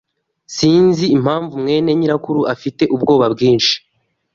[0.55, 3.75] Sinzi impamvu mwene nyirakuru afite ubwoba bwinshi.